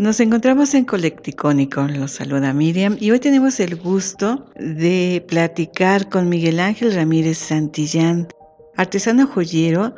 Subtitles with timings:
[0.00, 6.30] Nos encontramos en Colecticónico, los saluda Miriam y hoy tenemos el gusto de platicar con
[6.30, 8.26] Miguel Ángel Ramírez Santillán,
[8.78, 9.94] artesano joyero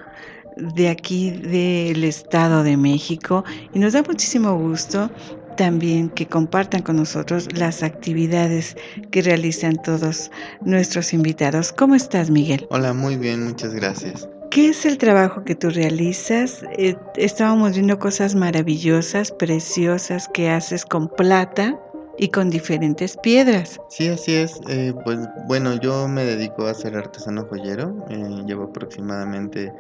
[0.75, 5.09] de aquí del Estado de México y nos da muchísimo gusto
[5.56, 8.77] también que compartan con nosotros las actividades
[9.12, 11.70] que realizan todos nuestros invitados.
[11.70, 12.66] ¿Cómo estás, Miguel?
[12.70, 14.27] Hola, muy bien, muchas gracias.
[14.53, 16.62] ¿Qué es el trabajo que tú realizas?
[16.77, 21.81] Eh, estábamos viendo cosas maravillosas, preciosas que haces con plata
[22.19, 23.81] y con diferentes piedras.
[23.89, 24.61] Sí, así es.
[24.69, 27.97] Eh, pues bueno, yo me dedico a ser artesano joyero.
[28.11, 29.72] Eh, llevo aproximadamente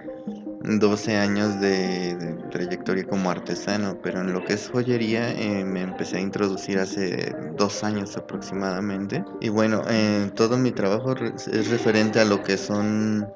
[0.62, 5.34] 12 años de, de, trayectoria como artesano, pero en lo que es joyería
[5.66, 9.22] me empecé a introducir hace dos años aproximadamente.
[9.42, 9.82] Y bueno,
[10.34, 13.28] todo mi trabajo es referente a lo que son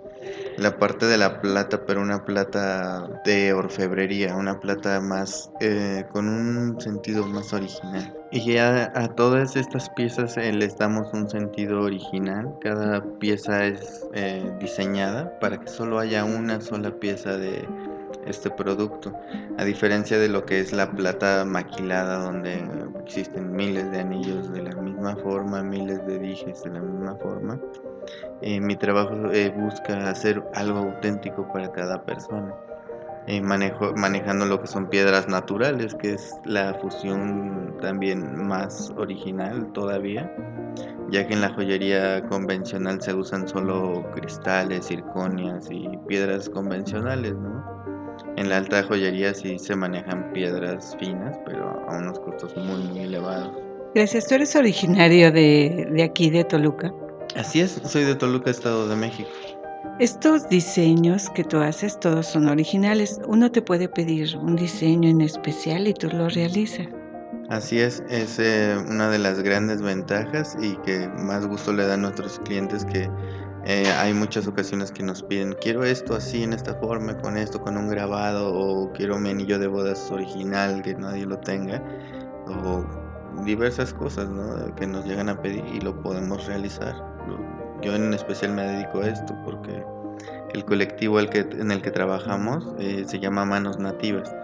[0.58, 6.28] la parte de la plata, pero una plata de orfebrería, una plata más eh, con
[6.28, 8.14] un sentido más original.
[8.30, 12.54] Y ya a todas estas piezas eh, les damos un sentido original.
[12.60, 17.68] Cada pieza es eh, diseñada para que solo haya una sola pieza de
[18.26, 19.12] este producto.
[19.58, 22.66] A diferencia de lo que es la plata maquilada, donde
[23.02, 27.60] existen miles de anillos de la misma forma, miles de dijes de la misma forma.
[28.42, 32.54] Eh, mi trabajo eh, busca hacer algo auténtico para cada persona.
[33.26, 39.72] Eh, manejo, manejando lo que son piedras naturales, que es la fusión también más original
[39.72, 40.32] todavía,
[41.10, 47.64] ya que en la joyería convencional se usan solo cristales, circonias y piedras convencionales, ¿no?
[48.36, 53.00] En la alta joyería sí se manejan piedras finas, pero a unos costos muy, muy
[53.00, 53.50] elevados.
[53.92, 56.92] Gracias, tú eres originario de, de aquí, de Toluca.
[57.36, 59.28] Así es, soy de Toluca, Estado de México.
[59.98, 63.20] Estos diseños que tú haces todos son originales.
[63.26, 66.86] Uno te puede pedir un diseño en especial y tú lo realizas.
[67.50, 71.94] Así es, es eh, una de las grandes ventajas y que más gusto le da
[71.94, 73.08] a nuestros clientes que
[73.66, 77.60] eh, hay muchas ocasiones que nos piden, quiero esto así, en esta forma, con esto,
[77.60, 81.82] con un grabado, o quiero mi anillo de bodas original, que nadie lo tenga,
[82.46, 82.84] o
[83.44, 84.74] diversas cosas ¿no?
[84.74, 87.15] que nos llegan a pedir y lo podemos realizar.
[87.82, 89.84] Yo en especial me dedico a esto porque
[90.54, 94.34] el colectivo en el que trabajamos eh, se llama Manos Nativas.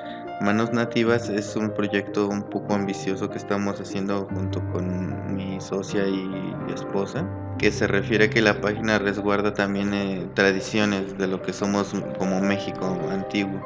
[0.41, 6.07] Manos Nativas es un proyecto un poco ambicioso que estamos haciendo junto con mi socia
[6.07, 6.29] y
[6.75, 7.25] esposa,
[7.59, 11.95] que se refiere a que la página resguarda también eh, tradiciones de lo que somos
[12.19, 13.63] como México antiguo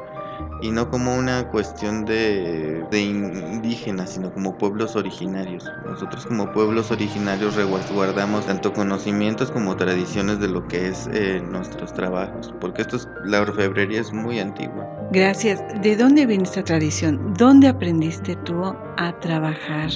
[0.61, 5.69] y no como una cuestión de, de, indígenas, sino como pueblos originarios.
[5.85, 11.93] Nosotros como pueblos originarios resguardamos tanto conocimientos como tradiciones de lo que es eh, nuestros
[11.93, 14.87] trabajos, porque esto es, la orfebrería es muy antigua.
[15.11, 15.63] Gracias.
[15.81, 17.33] ¿De dónde viene esta tradición?
[17.35, 19.89] ¿Dónde aprendiste tú a trabajar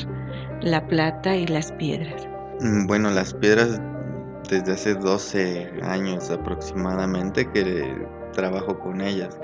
[0.61, 2.27] la plata y las piedras?
[2.61, 3.81] Mm, bueno, las piedras
[4.49, 9.37] desde hace 12 años aproximadamente que trabajo con ellas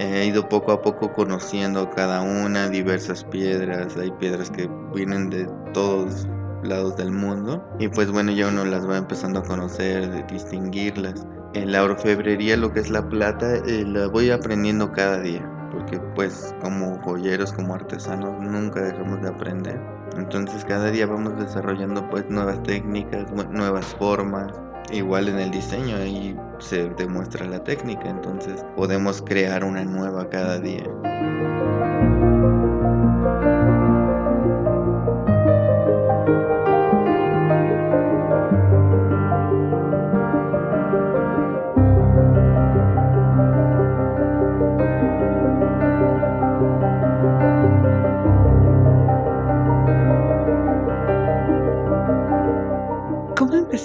[0.00, 5.46] he ido poco a poco conociendo cada una, diversas piedras, hay piedras que vienen de
[5.74, 6.26] todos
[6.62, 11.26] lados del mundo y pues bueno ya uno las va empezando a conocer, de distinguirlas.
[11.52, 15.98] En la orfebrería lo que es la plata eh, la voy aprendiendo cada día porque
[16.14, 19.80] pues como joyeros, como artesanos nunca dejamos de aprender.
[20.16, 24.52] Entonces cada día vamos desarrollando pues nuevas técnicas, nuevas formas,
[24.92, 30.58] igual en el diseño ahí se demuestra la técnica, entonces podemos crear una nueva cada
[30.58, 30.84] día.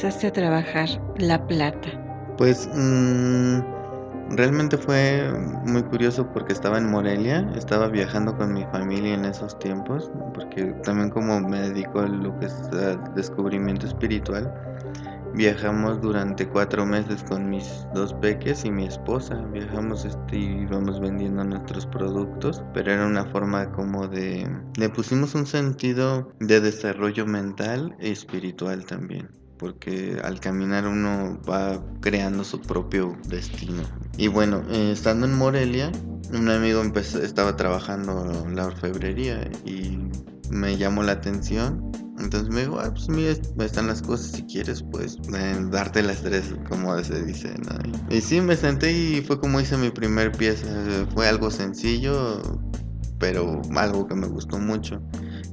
[0.05, 1.89] Empezaste a trabajar la plata?
[2.37, 3.59] Pues mmm,
[4.35, 5.33] realmente fue
[5.65, 10.65] muy curioso porque estaba en Morelia, estaba viajando con mi familia en esos tiempos, porque
[10.83, 12.69] también como me dedico a lo que es
[13.15, 14.53] descubrimiento espiritual,
[15.33, 19.35] Viajamos durante cuatro meses con mis dos peques y mi esposa.
[19.51, 24.49] Viajamos este, y íbamos vendiendo nuestros productos, pero era una forma como de...
[24.77, 31.81] Le pusimos un sentido de desarrollo mental y espiritual también porque al caminar uno va
[32.01, 33.83] creando su propio destino.
[34.17, 35.91] Y bueno, eh, estando en Morelia,
[36.33, 39.99] un amigo empezó, estaba trabajando la orfebrería y
[40.49, 41.91] me llamó la atención.
[42.17, 46.21] Entonces me dijo, ah, pues mira, están las cosas, si quieres, pues eh, darte las
[46.21, 47.53] tres, como se dice,
[48.09, 50.65] Y, y sí, me senté y fue como hice mi primer pieza.
[51.13, 52.41] Fue algo sencillo,
[53.19, 55.01] pero algo que me gustó mucho.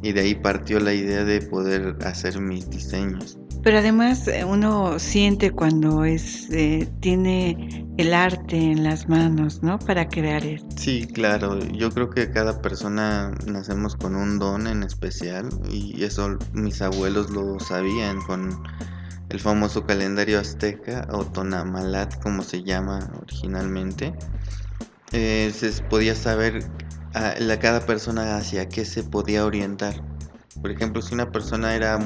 [0.03, 3.39] Y de ahí partió la idea de poder hacer mis diseños.
[3.63, 9.79] Pero además eh, uno siente cuando es eh, tiene el arte en las manos, ¿no?
[9.79, 10.69] Para crear esto.
[10.77, 11.59] Sí, claro.
[11.59, 17.31] Yo creo que cada persona nacemos con un don en especial y eso mis abuelos
[17.31, 18.63] lo sabían con
[19.29, 24.13] el famoso calendario azteca o Tonamalat, como se llama originalmente.
[25.13, 26.65] Eh, se podía saber
[27.15, 29.95] a, cada persona hacia qué se podía orientar.
[30.61, 31.99] Por ejemplo, si una persona era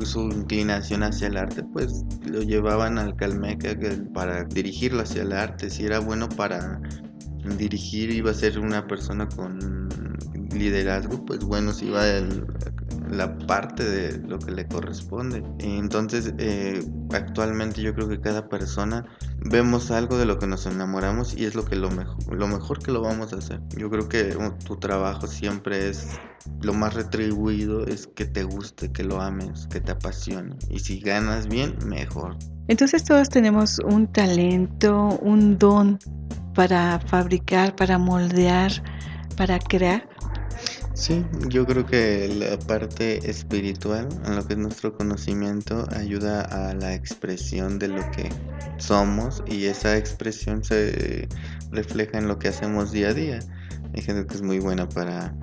[0.00, 3.76] su inclinación hacia el arte, pues lo llevaban al Calmeca
[4.12, 5.70] para dirigirlo hacia el arte.
[5.70, 6.80] Si era bueno para
[7.58, 9.88] dirigir, iba a ser una persona con
[10.52, 12.02] liderazgo, pues bueno, si iba
[13.10, 15.42] la parte de lo que le corresponde.
[15.58, 19.04] Entonces, eh, actualmente yo creo que cada persona
[19.44, 22.82] vemos algo de lo que nos enamoramos y es lo que lo mejor, lo mejor
[22.82, 23.60] que lo vamos a hacer.
[23.76, 26.18] Yo creo que tu trabajo siempre es
[26.60, 30.56] lo más retribuido es que te guste, que lo ames, que te apasione.
[30.70, 32.36] Y si ganas bien, mejor.
[32.68, 35.98] Entonces todos tenemos un talento, un don
[36.54, 38.72] para fabricar, para moldear,
[39.36, 40.08] para crear.
[40.94, 46.74] Sí, yo creo que la parte espiritual, en lo que es nuestro conocimiento, ayuda a
[46.74, 48.28] la expresión de lo que
[48.76, 51.28] somos y esa expresión se
[51.70, 53.38] refleja en lo que hacemos día a día.
[53.94, 55.34] Hay gente que es muy buena para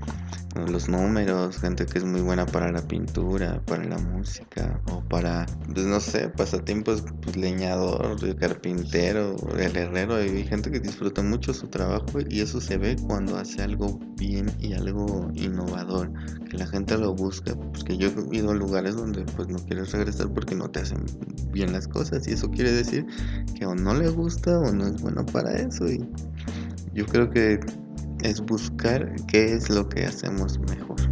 [0.55, 5.45] los números, gente que es muy buena para la pintura, para la música o para,
[5.73, 10.15] pues no sé, pasatiempos, pues leñador, carpintero, el herrero.
[10.15, 14.51] Hay gente que disfruta mucho su trabajo y eso se ve cuando hace algo bien
[14.59, 16.11] y algo innovador,
[16.49, 19.91] que la gente lo busca, porque yo he ido a lugares donde pues no quieres
[19.91, 21.05] regresar porque no te hacen
[21.51, 23.05] bien las cosas y eso quiere decir
[23.57, 26.05] que o no le gusta o no es bueno para eso y
[26.93, 27.59] yo creo que
[28.21, 31.08] es buscar qué es lo que hacemos mejor.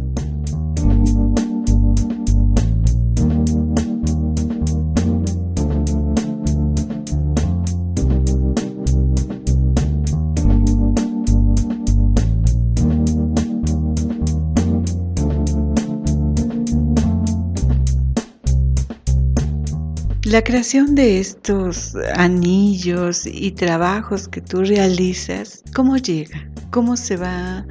[20.30, 26.46] La creación de estos anillos y trabajos que tú realizas, ¿cómo llega?
[26.70, 27.64] ¿Cómo se va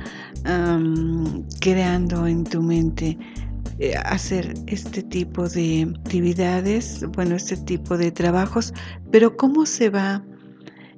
[1.62, 3.16] creando en tu mente
[3.78, 8.74] eh, hacer este tipo de actividades, bueno, este tipo de trabajos,
[9.12, 10.24] pero cómo se va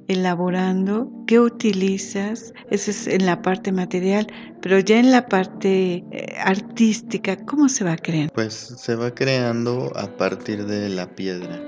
[0.09, 4.27] elaborando, qué utilizas, eso es en la parte material,
[4.59, 8.33] pero ya en la parte eh, artística, ¿cómo se va creando?
[8.33, 11.61] Pues se va creando a partir de la piedra.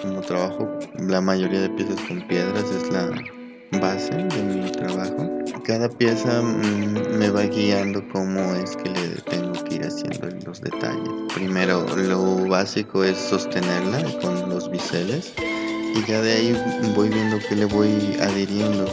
[0.00, 3.10] Como trabajo la mayoría de piezas con piedras, es la
[3.80, 5.28] base de mi trabajo.
[5.64, 10.60] Cada pieza mm, me va guiando cómo es que le tengo que ir haciendo los
[10.60, 11.10] detalles.
[11.34, 15.34] Primero, lo básico es sostenerla con los biseles
[15.94, 18.84] y ya de ahí voy viendo que le voy adhiriendo,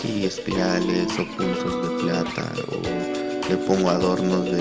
[0.00, 4.60] si espirales o puntos de plata o le pongo adornos de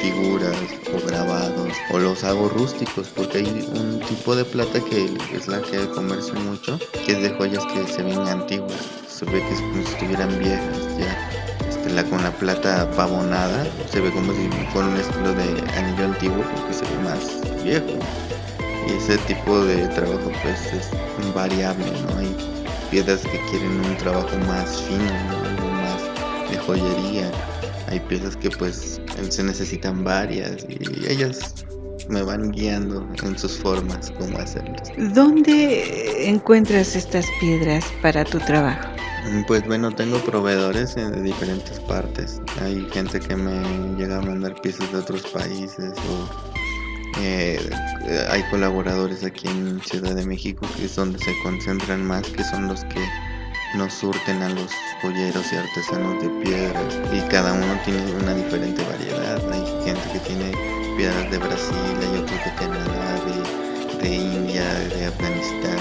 [0.00, 0.56] figuras
[0.94, 5.60] o grabados o los hago rústicos porque hay un tipo de plata que es la
[5.60, 8.80] que comerse mucho que es de joyas que se ven antiguas.
[9.08, 11.30] Se ve que es como si estuvieran viejas ya.
[11.68, 16.04] Este, la, con la plata pavonada se ve como si fuera un estilo de anillo
[16.06, 17.98] antiguo porque se ve más viejo
[18.88, 20.90] y ese tipo de trabajo pues es
[21.34, 22.18] variable, ¿no?
[22.18, 22.36] Hay
[22.90, 25.10] piezas que quieren un trabajo más fino,
[25.44, 27.30] algo más de joyería.
[27.88, 31.54] Hay piezas que pues se necesitan varias y ellas
[32.08, 34.90] me van guiando en sus formas cómo hacerlas.
[35.14, 38.88] ¿Dónde encuentras estas piedras para tu trabajo?
[39.46, 42.40] Pues bueno, tengo proveedores de diferentes partes.
[42.62, 43.62] Hay gente que me
[43.96, 46.59] llega a mandar piezas de otros países o
[47.18, 47.58] eh,
[48.30, 52.68] hay colaboradores aquí en Ciudad de México que es donde se concentran más, que son
[52.68, 53.04] los que
[53.76, 58.82] nos surten a los joyeros y artesanos de piedras y cada uno tiene una diferente
[58.84, 59.40] variedad.
[59.52, 60.52] Hay gente que tiene
[60.96, 65.78] piedras de Brasil, hay otros de Canadá, de de India, de Afganistán,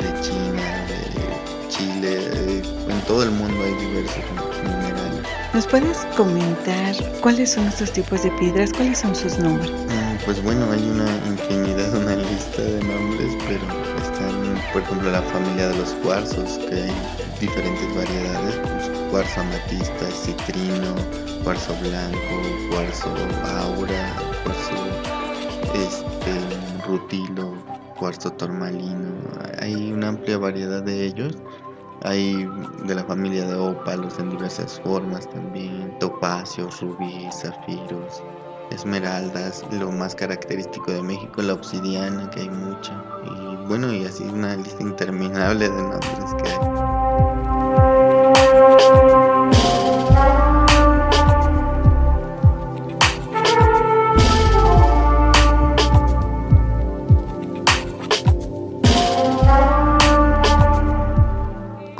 [0.00, 4.24] de China, de Chile, en todo el mundo hay diversos
[4.62, 5.13] minerales.
[5.54, 8.72] ¿Nos puedes comentar cuáles son estos tipos de piedras?
[8.72, 9.70] ¿Cuáles son sus nombres?
[9.70, 13.62] Mm, pues bueno, hay una infinidad, una lista de nombres, pero
[14.02, 16.92] están, por ejemplo, la familia de los cuarzos, que hay
[17.40, 20.92] diferentes variedades, pues, cuarzo amatista, citrino,
[21.44, 23.14] cuarzo blanco, cuarzo
[23.46, 24.74] aura, cuarzo
[25.72, 27.54] este, rutilo,
[27.96, 29.14] cuarzo tormalino,
[29.60, 31.36] hay una amplia variedad de ellos.
[32.04, 32.46] Hay
[32.84, 38.22] de la familia de ópalos en diversas formas también, topacios, rubíes, zafiros,
[38.70, 42.92] esmeraldas, lo más característico de México, la obsidiana, que hay mucha,
[43.24, 46.58] y bueno, y así una lista interminable de nombres que hay.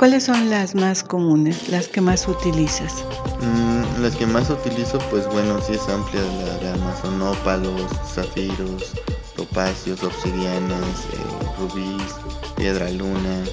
[0.05, 3.03] ¿Cuáles son las más comunes, las que más utilizas?
[3.41, 8.93] Mm, las que más utilizo, pues bueno, sí es amplia la gama, son ópalos, zafiros,
[9.35, 12.13] topacios, obsidianas, eh, rubíes,
[12.55, 13.45] piedra luna,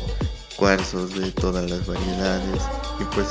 [0.56, 2.62] cuarzos de todas las variedades
[3.00, 3.28] y pues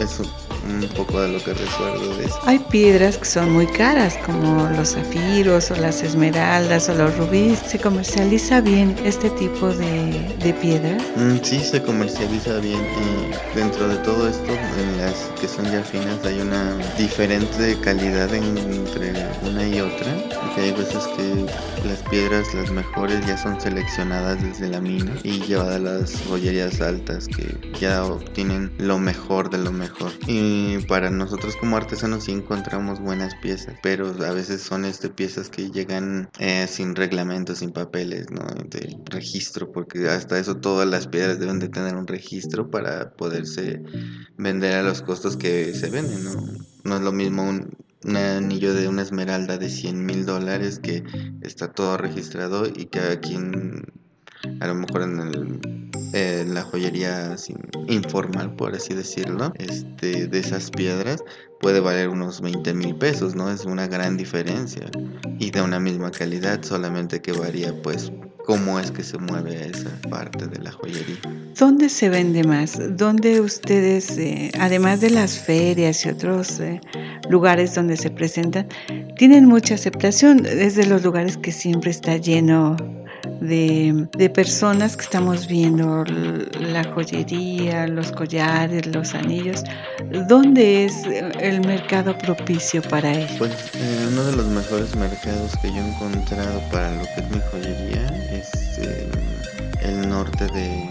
[0.00, 0.24] eso
[0.66, 2.38] un poco de lo que recuerdo de eso.
[2.44, 7.58] Hay piedras que son muy caras, como los zafiros o las esmeraldas o los rubíes.
[7.58, 11.02] ¿Se comercializa bien este tipo de, de piedras?
[11.16, 12.80] Mm, sí, se comercializa bien.
[12.80, 18.32] Y dentro de todo esto, en las que son ya finas, hay una diferente calidad
[18.34, 19.12] entre
[19.42, 20.14] una y otra.
[20.40, 21.46] Porque hay veces que
[21.86, 26.73] las piedras, las mejores, ya son seleccionadas desde la mina y llevadas a las joyerías
[26.80, 30.12] altas que ya obtienen lo mejor de lo mejor.
[30.26, 35.48] Y para nosotros como artesanos sí encontramos buenas piezas, pero a veces son este piezas
[35.48, 38.44] que llegan eh, sin reglamento, sin papeles, ¿no?
[38.68, 43.82] De registro, porque hasta eso todas las piedras deben de tener un registro para poderse
[44.36, 46.32] vender a los costos que se venden, ¿no?
[46.84, 51.02] No es lo mismo un, un anillo de una esmeralda de 100 mil dólares que
[51.42, 53.84] está todo registrado y que aquí en,
[54.60, 55.84] a lo mejor en el
[56.16, 57.34] eh, la joyería
[57.88, 61.20] informal, por así decirlo, este, de esas piedras
[61.60, 63.50] puede valer unos 20 mil pesos, ¿no?
[63.50, 64.88] Es una gran diferencia.
[65.40, 68.12] Y de una misma calidad, solamente que varía pues
[68.46, 71.18] cómo es que se mueve esa parte de la joyería.
[71.58, 72.78] ¿Dónde se vende más?
[72.96, 76.80] ¿Dónde ustedes, eh, además de las ferias y otros eh,
[77.28, 78.68] lugares donde se presentan,
[79.16, 80.46] tienen mucha aceptación?
[80.46, 82.76] Es de los lugares que siempre está lleno
[83.40, 86.04] de, personas que estamos viendo,
[86.60, 89.62] la joyería, los collares, los anillos.
[90.28, 91.04] ¿Dónde es
[91.40, 93.34] el mercado propicio para ello?
[93.38, 97.30] Pues eh, uno de los mejores mercados que yo he encontrado para lo que es
[97.30, 99.08] mi joyería es eh,
[99.82, 100.88] el norte de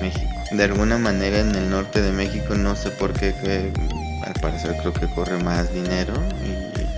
[0.00, 0.32] México.
[0.52, 3.72] De alguna manera en el norte de México no sé por qué, que,
[4.22, 6.14] al parecer creo que corre más dinero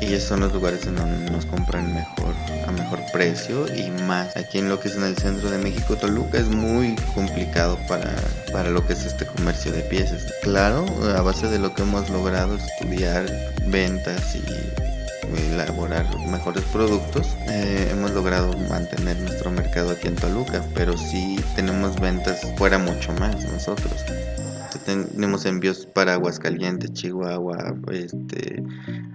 [0.09, 2.35] y, esos son los lugares en donde nos compran mejor
[2.67, 4.37] a mejor precio y más.
[4.37, 8.15] Aquí en lo que es en el centro de México, Toluca es muy complicado para,
[8.53, 10.27] para lo que es este comercio de piezas.
[10.43, 10.87] Claro,
[11.17, 13.27] a base de lo que hemos logrado estudiar
[13.67, 14.43] ventas y
[15.53, 22.01] elaborar mejores productos, eh, hemos logrado mantener nuestro mercado aquí en Toluca, pero sí tenemos
[22.01, 23.93] ventas fuera mucho más nosotros
[24.85, 28.63] tenemos envíos para Aguascalientes, Chihuahua, este,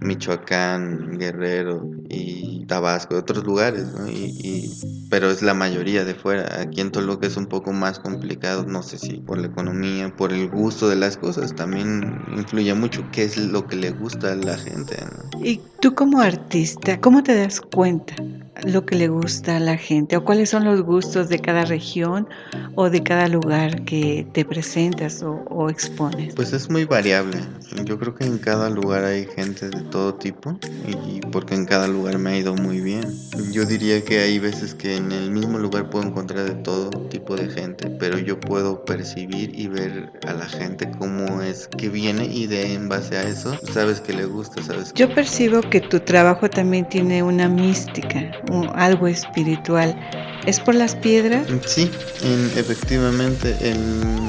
[0.01, 4.71] Michoacán, Guerrero y Tabasco, otros lugares, y,
[5.09, 6.61] pero es la mayoría de fuera.
[6.61, 10.33] Aquí en Toluca es un poco más complicado, no sé si por la economía, por
[10.33, 14.35] el gusto de las cosas, también influye mucho qué es lo que le gusta a
[14.35, 14.97] la gente.
[15.43, 18.15] Y tú como artista, ¿cómo te das cuenta
[18.65, 22.27] lo que le gusta a la gente o cuáles son los gustos de cada región
[22.75, 26.35] o de cada lugar que te presentas o, expones?
[26.35, 27.37] Pues es muy variable.
[27.85, 30.57] Yo creo que en cada lugar hay gente de todo tipo
[30.87, 33.03] y porque en cada lugar me ha ido muy bien.
[33.51, 37.35] Yo diría que hay veces que en el mismo lugar puedo encontrar de todo tipo
[37.35, 42.25] de gente, pero yo puedo percibir y ver a la gente cómo es que viene
[42.25, 44.93] y de en base a eso sabes que le gusta, sabes.
[44.93, 48.31] Yo percibo que tu trabajo también tiene una mística
[48.73, 49.95] algo espiritual.
[50.45, 51.47] ¿Es por las piedras?
[51.65, 51.89] Sí,
[52.57, 53.55] efectivamente,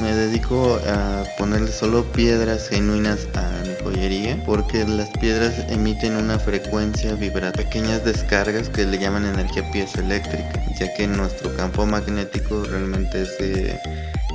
[0.01, 6.39] me dedico a ponerle solo piedras genuinas a mi joyería porque las piedras emiten una
[6.39, 13.23] frecuencia vibra, pequeñas descargas que le llaman energía piezoeléctrica, ya que nuestro campo magnético realmente
[13.23, 13.31] es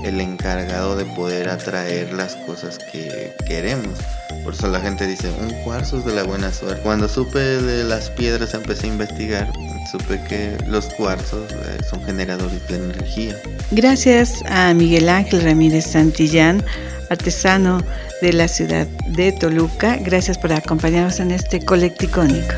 [0.05, 3.99] el encargado de poder atraer las cosas que queremos.
[4.45, 6.81] Por eso la gente dice, un cuarzo es de la buena suerte.
[6.83, 9.53] Cuando supe de las piedras empecé a investigar,
[9.91, 13.37] supe que los cuarzos eh, son generadores de energía.
[13.71, 16.65] Gracias a Miguel Ángel Ramírez Santillán,
[17.11, 17.83] artesano
[18.23, 19.97] de la ciudad de Toluca.
[19.97, 22.55] Gracias por acompañarnos en este colecticónico.